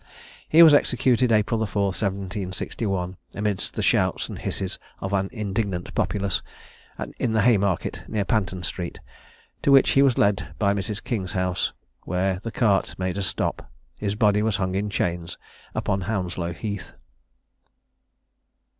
He 0.49 0.63
was 0.63 0.73
executed 0.73 1.31
April 1.31 1.59
the 1.59 1.67
4th 1.67 2.01
1761, 2.01 3.17
amidst 3.35 3.75
the 3.75 3.83
shouts 3.83 4.29
and 4.29 4.39
hisses 4.39 4.79
of 4.99 5.13
an 5.13 5.29
indignant 5.31 5.93
populace, 5.93 6.41
in 7.19 7.33
the 7.33 7.43
Haymarket, 7.43 8.05
near 8.07 8.25
Panton 8.25 8.63
street, 8.63 8.99
to 9.61 9.71
which 9.71 9.91
he 9.91 10.01
was 10.01 10.17
led 10.17 10.55
by 10.57 10.73
Mrs. 10.73 11.03
King's 11.03 11.33
house, 11.33 11.73
where 12.03 12.39
the 12.39 12.49
cart 12.49 12.95
made 12.97 13.15
a 13.15 13.21
stop. 13.21 13.69
His 13.99 14.15
body 14.15 14.41
was 14.41 14.55
hung 14.55 14.73
in 14.73 14.89
chains 14.89 15.37
upon 15.75 16.01
Hounslow 16.01 16.51
Heath. 16.53 16.93